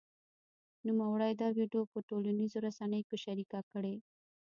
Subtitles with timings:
[0.87, 3.95] نوموړي دا ویډیو په ټولنیزو رسنیو کې شرېکه کړې